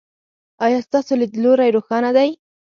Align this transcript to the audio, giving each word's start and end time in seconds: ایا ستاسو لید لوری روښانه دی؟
ایا 0.65 0.79
ستاسو 0.87 1.11
لید 1.19 1.33
لوری 1.43 1.69
روښانه 1.75 2.09
دی؟ 2.17 2.29